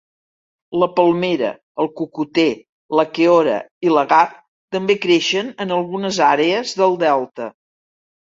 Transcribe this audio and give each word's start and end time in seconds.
La 0.83 0.85
palmera, 0.99 1.49
el 1.83 1.89
cocoter, 1.99 2.45
la 2.99 3.05
keora 3.17 3.59
i 3.89 3.93
l'agar, 3.95 4.23
també 4.77 4.97
creixen 5.03 5.53
en 5.67 5.75
algunes 5.77 6.21
àrees 6.31 6.73
del 6.83 6.97
delta. 7.07 7.51